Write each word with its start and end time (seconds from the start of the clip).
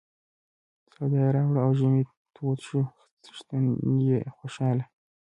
سودا 0.93 1.17
یې 1.25 1.33
راوړه 1.35 1.59
او 1.65 1.71
ژمی 1.79 2.03
تود 2.35 2.57
شو 2.67 2.81
څښتن 3.23 3.63
یې 4.07 4.19
خوشاله. 4.37 4.85